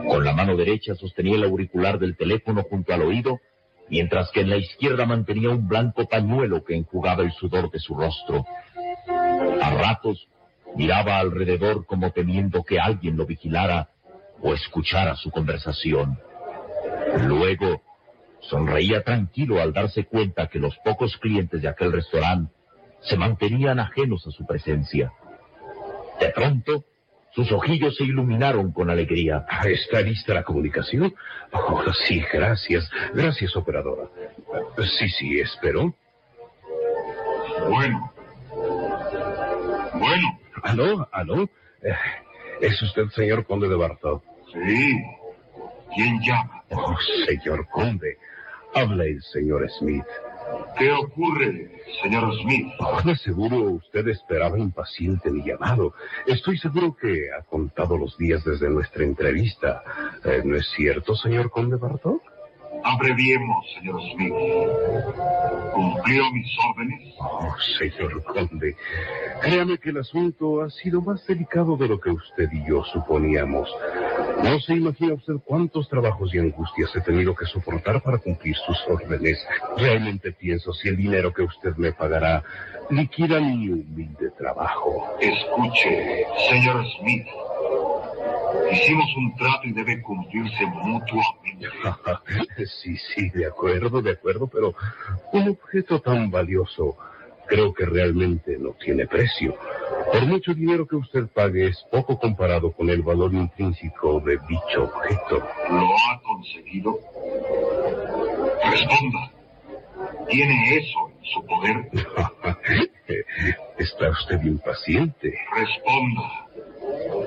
[0.09, 3.41] Con la mano derecha sostenía el auricular del teléfono junto al oído,
[3.89, 7.95] mientras que en la izquierda mantenía un blanco pañuelo que enjugaba el sudor de su
[7.95, 8.45] rostro.
[9.61, 10.29] A ratos
[10.77, 13.89] miraba alrededor como temiendo que alguien lo vigilara
[14.41, 16.19] o escuchara su conversación.
[17.27, 17.83] Luego
[18.41, 22.53] sonreía tranquilo al darse cuenta que los pocos clientes de aquel restaurante
[23.03, 25.13] se mantenían ajenos a su presencia.
[26.21, 26.85] De pronto,
[27.35, 29.47] sus ojillos se iluminaron con alegría.
[29.65, 31.15] ¿Está lista la comunicación?
[31.53, 32.89] Oh, sí, gracias.
[33.15, 34.09] Gracias, operadora.
[34.99, 35.95] Sí, sí, espero.
[37.69, 38.13] Bueno.
[39.95, 40.41] Bueno.
[40.63, 41.09] ¿Aló?
[41.11, 41.43] ¿Aló?
[41.83, 41.95] Eh,
[42.61, 44.23] ¿Es usted señor conde de Bartok?
[44.53, 45.03] Sí.
[45.95, 46.62] ¿Quién llama?
[46.75, 46.97] Oh,
[47.27, 48.19] señor conde.
[48.75, 50.05] Habla el señor Smith.
[50.79, 51.71] ¿Qué ocurre,
[52.03, 52.67] señor Smith?
[53.05, 55.95] De seguro usted esperaba impaciente mi llamado.
[56.27, 59.83] Estoy seguro que ha contado los días desde nuestra entrevista.
[60.25, 62.23] Eh, ¿No es cierto, señor conde Bartok?
[62.85, 64.33] Abreviemos, señor Smith.
[65.73, 67.15] ¿Cumplió mis órdenes?
[67.21, 68.77] Oh, señor conde,
[69.41, 73.69] créame que el asunto ha sido más delicado de lo que usted y yo suponíamos.
[74.43, 78.79] No se imagina usted cuántos trabajos y angustias he tenido que soportar para cumplir sus
[78.89, 79.39] órdenes.
[79.77, 82.43] Realmente pienso si el dinero que usted me pagará
[82.91, 85.17] liquida mi humilde trabajo.
[85.21, 87.27] Escuche, señor Smith.
[88.71, 91.69] Hicimos un trato y debe cumplirse mutuamente.
[92.67, 94.75] sí, sí, de acuerdo, de acuerdo, pero
[95.33, 96.97] un objeto tan valioso
[97.53, 99.55] creo que realmente no tiene precio.
[100.11, 104.85] Por mucho dinero que usted pague es poco comparado con el valor intrínseco de dicho
[104.85, 105.47] objeto.
[105.69, 106.99] ¿Lo ha conseguido?
[108.65, 109.33] Responda.
[110.29, 111.91] ¿Tiene eso en su poder?
[113.79, 115.35] Está usted impaciente.
[115.55, 116.47] Responda.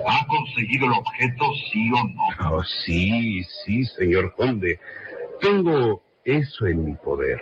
[0.07, 2.57] ¿Ha conseguido el objeto, sí o no?
[2.57, 4.80] Oh, sí, sí, señor conde.
[5.39, 7.39] Tengo eso en mi poder.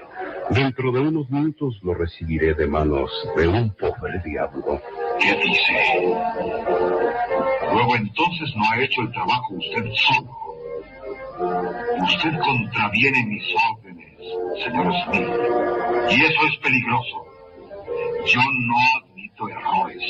[0.49, 4.81] Dentro de unos minutos lo recibiré de manos de un pobre diablo.
[5.19, 6.15] ¿Qué dice?
[7.71, 10.29] Luego entonces no ha hecho el trabajo usted solo.
[12.03, 14.19] Usted contraviene mis órdenes,
[14.63, 15.29] señor Smith.
[16.11, 17.25] Y eso es peligroso.
[18.27, 20.03] Yo no admito errores.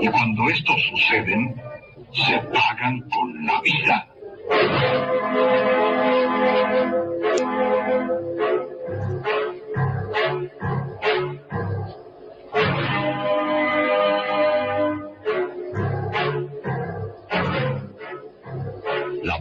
[0.00, 1.60] Y cuando estos suceden,
[2.12, 4.08] se pagan con la vida.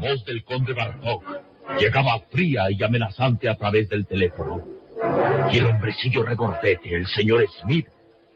[0.08, 1.24] Voz del conde Bartok
[1.80, 4.64] llegaba fría y amenazante a través del teléfono.
[5.52, 7.88] Y el hombrecillo regordete, el señor Smith,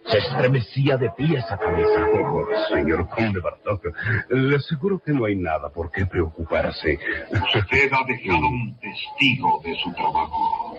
[0.06, 2.06] se estremecía de pies a cabeza.
[2.24, 3.86] Oh, señor conde Bartok,
[4.30, 7.00] le aseguro que no hay nada por qué preocuparse.
[7.56, 10.76] Usted ha dejado un testigo de su trabajo.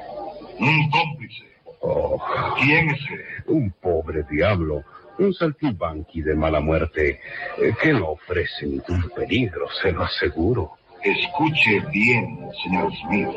[0.58, 1.44] Un cómplice.
[1.80, 2.20] Oh,
[2.60, 3.24] ¿Quién es él?
[3.46, 4.84] un pobre diablo,
[5.18, 7.20] un saltimbanqui de mala muerte,
[7.58, 10.72] eh, que no ofrece ningún peligro, se lo aseguro.
[11.04, 13.28] Escuche bien, señor Smith.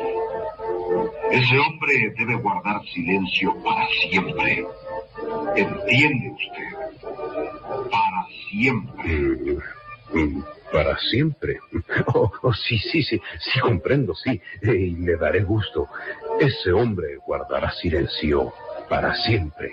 [1.30, 4.66] Ese hombre debe guardar silencio para siempre.
[5.56, 7.90] ¿Entiende usted?
[7.90, 9.58] Para siempre.
[10.12, 10.40] Mm,
[10.72, 11.58] Para siempre.
[12.14, 14.40] Oh, oh, sí, sí, sí, sí, comprendo, sí.
[14.62, 15.88] Y le daré gusto.
[16.40, 18.52] Ese hombre guardará silencio
[18.88, 19.72] para siempre.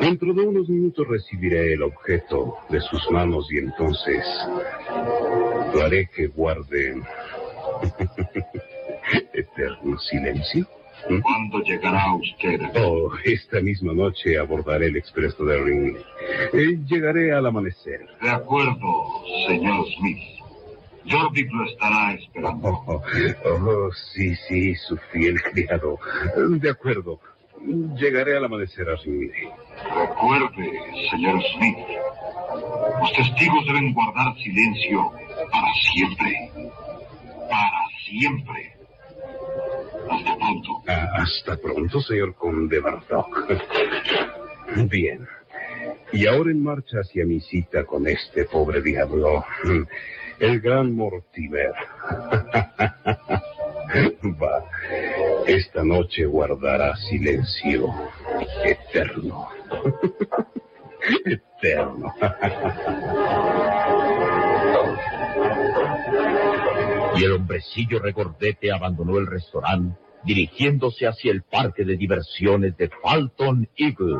[0.00, 4.24] Dentro de unos minutos recibiré el objeto de sus manos y entonces
[5.72, 6.94] lo haré que guarde
[9.32, 10.66] eterno silencio.
[11.22, 12.60] ¿Cuándo llegará usted?
[12.82, 16.02] Oh, esta misma noche abordaré el expreso de Ringley.
[16.52, 18.00] Eh, llegaré al amanecer.
[18.20, 20.18] De acuerdo, señor Smith.
[21.08, 22.68] Jorvik lo estará esperando.
[22.86, 23.02] Oh,
[23.44, 25.98] oh, sí, sí, su fiel criado.
[26.60, 27.20] De acuerdo.
[27.96, 29.48] Llegaré al amanecer a Ringley.
[29.94, 31.78] Recuerde, señor Smith,
[33.00, 35.12] los testigos deben guardar silencio
[35.50, 36.50] para siempre.
[37.48, 38.74] Para siempre.
[40.10, 40.82] Hasta pronto.
[40.86, 43.48] Ah, hasta pronto, señor conde Bartok.
[44.90, 45.26] Bien.
[46.12, 49.44] Y ahora en marcha hacia mi cita con este pobre diablo,
[50.38, 51.72] el gran Mortimer.
[54.40, 54.64] Va,
[55.46, 57.88] esta noche guardará silencio
[58.64, 59.48] eterno.
[61.24, 62.14] Eterno.
[67.16, 73.68] Y el hombrecillo regordete abandonó el restaurante, dirigiéndose hacia el parque de diversiones de Falton
[73.76, 74.18] Eagle.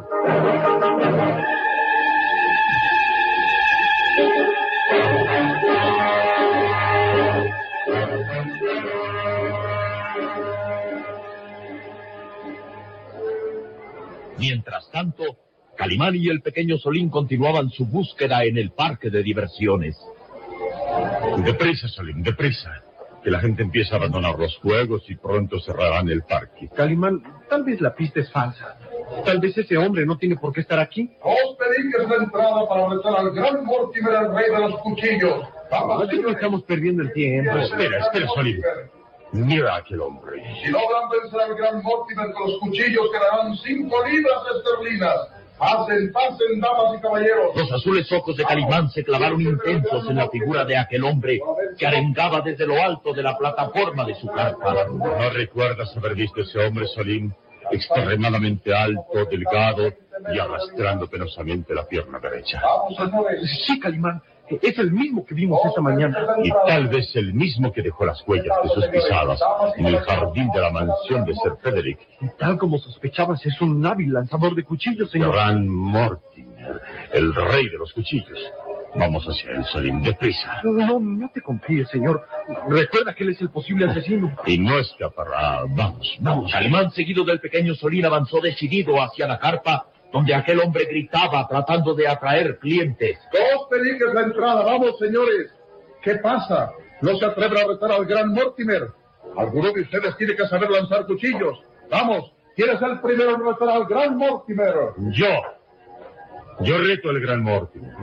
[14.39, 15.25] Mientras tanto,
[15.77, 19.97] Calimán y el pequeño Solín continuaban su búsqueda en el parque de diversiones.
[21.45, 22.71] Deprisa, Salim, deprisa.
[23.23, 26.69] Que la gente empiece a abandonar los juegos y pronto cerrarán el parque.
[26.75, 28.79] Calimán, tal vez la pista es falsa.
[29.25, 31.11] Tal vez ese hombre no tiene por qué estar aquí.
[31.21, 34.79] Os pedí que es la entrada para arrestar al gran Mortimer, el rey de los
[34.81, 35.49] cuchillos.
[35.71, 37.57] Vamos, Aquí no estamos perdiendo el tiempo.
[37.59, 38.61] Espera, espera, Salim.
[39.33, 40.43] Mira a aquel hombre.
[40.63, 45.17] Si logran vencer al gran Mortimer con los cuchillos, quedarán cinco libras esterlinas.
[45.59, 47.57] Pasen, pasen, damas y caballeros.
[47.57, 51.41] Los azules ojos de Calimán se clavaron intensos en la figura de aquel hombre
[51.77, 54.87] que arengaba desde lo alto de la plataforma de su carpa.
[54.87, 57.33] ¿No recuerdas haber visto ese hombre, Salim?
[57.71, 59.93] Extremadamente alto, delgado
[60.33, 62.63] y arrastrando penosamente la pierna derecha.
[62.63, 63.65] Vamos, señores.
[63.67, 64.23] Sí, Calimán.
[64.63, 66.19] Es el mismo que vimos esa mañana.
[66.43, 69.41] Y tal vez el mismo que dejó las huellas de sus pisadas
[69.77, 72.01] en el jardín de la mansión de Sir Frederick.
[72.21, 75.33] Y tal como sospechabas, es un hábil lanzador de cuchillos, señor.
[75.33, 76.81] Gran Mortimer,
[77.13, 78.39] el rey de los cuchillos.
[78.95, 80.61] Vamos hacia él, Salim, deprisa.
[80.65, 82.27] No, no te confíes, señor.
[82.69, 84.35] Recuerda que él es el posible asesino.
[84.47, 85.65] Y no escapará.
[85.69, 86.51] Vamos, vamos.
[86.51, 91.95] Calimán, seguido del pequeño Solín, avanzó decidido hacia la carpa donde aquel hombre gritaba tratando
[91.95, 93.19] de atraer clientes.
[93.33, 95.53] Dos peniques la entrada, vamos, señores.
[96.03, 96.73] ¿Qué pasa?
[97.01, 98.89] ¿No se atreven a retar al gran Mortimer?
[99.37, 101.61] Alguno de ustedes tiene que saber lanzar cuchillos.
[101.91, 104.75] Vamos, ¿quién es el primero en retar al gran Mortimer?
[105.11, 105.29] Yo.
[106.61, 107.95] Yo reto al gran Mortimer.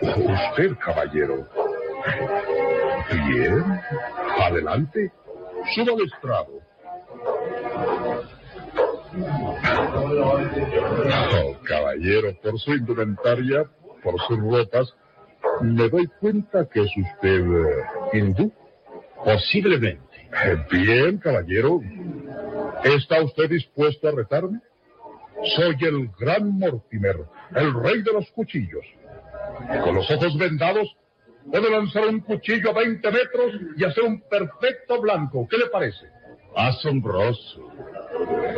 [0.00, 1.48] Usted, caballero.
[3.28, 3.80] Bien.
[4.40, 5.12] Adelante.
[5.74, 6.60] Suba al estrado.
[9.64, 13.64] Oh, caballero, por su indumentaria,
[14.02, 14.92] por sus ropas,
[15.60, 17.84] me doy cuenta que es usted eh,
[18.14, 18.52] hindú.
[19.24, 20.28] Posiblemente.
[20.44, 21.80] Eh, Bien, caballero.
[22.84, 24.60] ¿Está usted dispuesto a retarme?
[25.56, 27.16] Soy el gran Mortimer,
[27.54, 28.84] el rey de los cuchillos.
[29.84, 30.88] Con los ojos vendados,
[31.50, 35.46] puedo lanzar un cuchillo a 20 metros y hacer un perfecto blanco.
[35.48, 36.06] ¿Qué le parece?
[36.54, 37.70] Asombroso.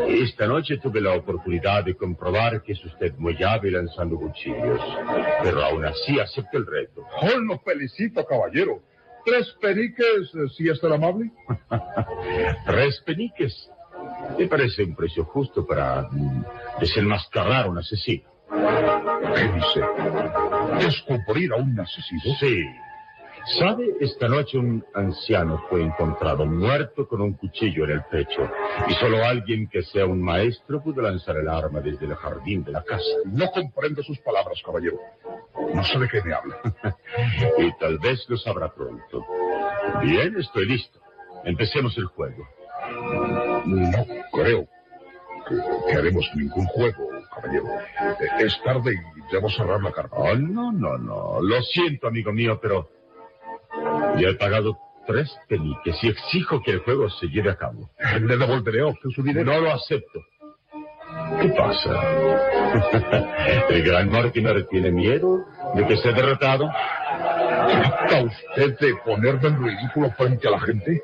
[0.08, 4.80] Esta noche tuve la oportunidad de comprobar que es usted muy hábil lanzando cuchillos.
[5.42, 7.02] Pero aún así acepto el reto.
[7.22, 8.82] Oh, lo felicito, caballero.
[9.24, 11.30] Tres peniques, eh, si es tan amable.
[12.66, 13.70] Tres peniques.
[14.38, 16.44] Me parece un precio justo para mm,
[16.80, 18.28] desenmascarar a un asesino.
[18.50, 19.80] ¿Qué dice?
[20.78, 22.34] ¿Descubrir a un asesino?
[22.38, 22.64] Sí.
[23.46, 23.94] ¿Sabe?
[24.00, 28.50] Esta noche un anciano fue encontrado muerto con un cuchillo en el pecho.
[28.88, 32.72] Y solo alguien que sea un maestro pudo lanzar el arma desde el jardín de
[32.72, 33.04] la casa.
[33.26, 34.98] No comprendo sus palabras, caballero.
[35.74, 36.60] No sé de qué me habla.
[37.58, 39.24] y tal vez lo sabrá pronto.
[40.02, 40.98] Bien, estoy listo.
[41.44, 42.48] Empecemos el juego.
[43.66, 44.66] No creo
[45.46, 47.66] que, haremos ningún juego, caballero.
[48.38, 50.16] Es tarde y debo cerrar la carta.
[50.16, 51.40] Oh, no, no, no.
[51.42, 52.88] Lo siento, amigo mío, pero
[54.18, 57.90] ya he pagado tres peniques y exijo que el juego se lleve a cabo.
[58.20, 59.52] Le devolveré a usted su dinero.
[59.52, 60.20] No lo acepto.
[61.40, 61.92] ¿Qué pasa?
[63.70, 65.44] ¿El gran Mortimer tiene miedo
[65.74, 66.68] de que sea derrotado?
[66.68, 71.02] ¿Trata usted de ponerme en ridículo frente a la gente?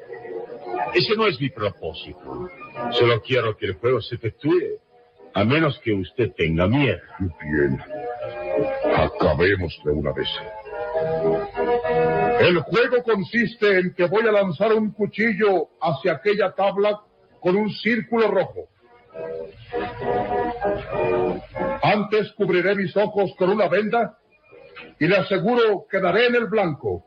[0.95, 2.49] Ese no es mi propósito.
[2.93, 4.81] Solo quiero que el juego se efectúe,
[5.35, 7.01] a menos que usted tenga miedo.
[7.19, 7.81] Bien.
[8.97, 10.29] Acabemos de una vez.
[12.41, 16.99] El juego consiste en que voy a lanzar un cuchillo hacia aquella tabla
[17.39, 18.69] con un círculo rojo.
[21.83, 24.17] Antes cubriré mis ojos con una venda
[24.99, 27.05] y le aseguro que daré en el blanco.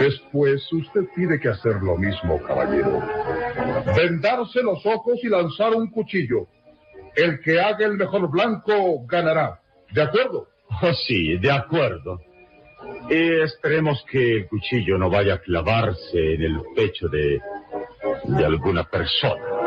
[0.00, 3.00] Después usted tiene que hacer lo mismo, caballero.
[3.96, 6.48] Vendarse los ojos y lanzar un cuchillo.
[7.14, 9.60] El que haga el mejor blanco ganará.
[9.92, 10.48] ¿De acuerdo?
[10.82, 12.20] Oh, sí, de acuerdo.
[13.08, 17.40] Y esperemos que el cuchillo no vaya a clavarse en el pecho de,
[18.24, 19.59] de alguna persona.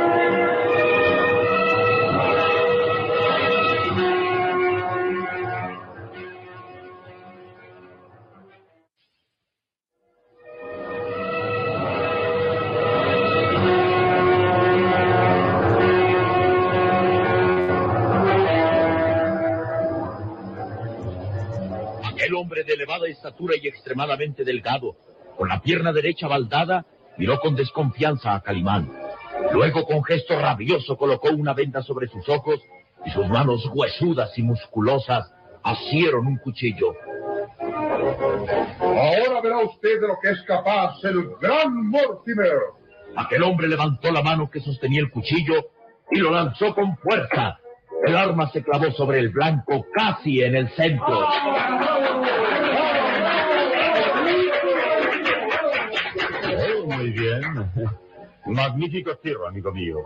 [22.63, 24.95] Hombre de elevada estatura y extremadamente delgado,
[25.37, 26.85] con la pierna derecha baldada,
[27.17, 28.91] miró con desconfianza a Calimán.
[29.51, 32.61] Luego, con gesto rabioso, colocó una venda sobre sus ojos
[33.05, 35.31] y sus manos huesudas y musculosas
[35.63, 36.95] asieron un cuchillo.
[38.79, 42.57] Ahora verá usted de lo que es capaz el gran Mortimer.
[43.15, 45.69] Aquel hombre levantó la mano que sostenía el cuchillo
[46.11, 47.59] y lo lanzó con fuerza.
[48.05, 51.25] El arma se clavó sobre el blanco casi en el centro.
[57.03, 57.41] Muy bien.
[58.45, 59.97] Magnífico tiro, amigo mío.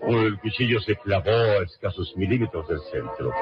[0.00, 3.32] El cuchillo se clavó a escasos milímetros del centro.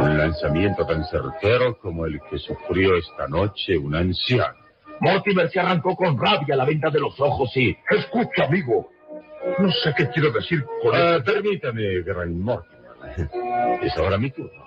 [0.00, 4.58] Un lanzamiento tan certero como el que sufrió esta noche un anciano.
[5.00, 7.76] Mortimer se arrancó con rabia la venda de los ojos y...
[7.90, 8.88] Escucha, amigo.
[9.58, 11.32] No sé qué quiero decir con Ah, esto.
[11.32, 12.88] permítame, gran Mortimer.
[13.82, 14.64] Es ahora mi turno.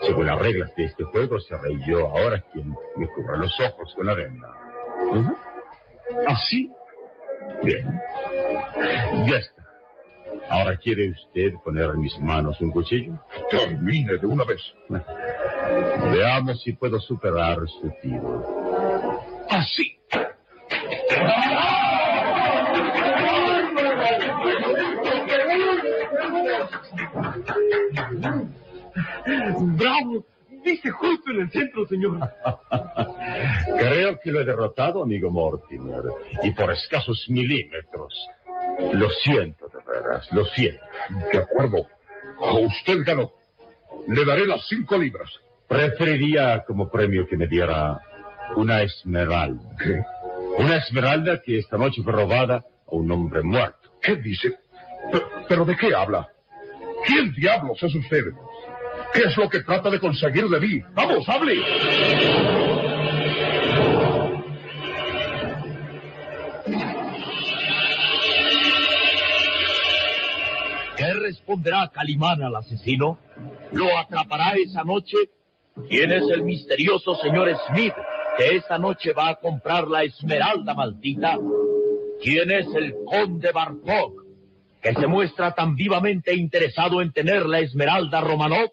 [0.00, 4.06] Según las reglas de este juego, seré yo ahora quien me cubra los ojos con
[4.06, 4.48] la venda.
[5.10, 5.36] Ujú.
[7.62, 8.00] Bien.
[9.26, 9.64] Ya está.
[10.50, 13.18] Ahora quiere usted poner en mis manos un cuchillo.
[13.50, 14.60] Termine de una vez.
[16.12, 18.44] Veamos si puedo superar su tiro.
[19.48, 19.98] Así.
[29.76, 30.24] ¡Bravo!
[30.64, 32.18] Dice justo en el centro, señor.
[33.78, 36.02] Creo que lo he derrotado, amigo Mortimer,
[36.42, 38.14] y por escasos milímetros.
[38.92, 40.84] Lo siento, de veras, lo siento.
[41.32, 41.86] De acuerdo.
[42.60, 43.32] Usted ganó.
[44.08, 45.30] Le daré las cinco libras.
[45.68, 48.00] Preferiría como premio que me diera
[48.56, 49.64] una esmeralda.
[49.82, 50.02] ¿Qué?
[50.58, 53.90] Una esmeralda que esta noche fue robada a un hombre muerto.
[54.00, 54.58] ¿Qué dice?
[55.10, 56.28] Pero, pero ¿de qué habla?
[57.06, 58.24] ¿Quién diablos es usted?
[59.12, 60.82] ¿Qué es lo que trata de conseguir de mí?
[60.94, 61.54] ¡Vamos, hable!
[71.34, 73.18] Responderá Calimán al asesino?
[73.72, 75.16] ¿Lo atrapará esa noche?
[75.88, 77.94] ¿Quién es el misterioso señor Smith
[78.36, 81.36] que esa noche va a comprar la esmeralda maldita?
[82.22, 84.22] ¿Quién es el conde Bartok
[84.80, 88.70] que se muestra tan vivamente interesado en tener la esmeralda Romanov?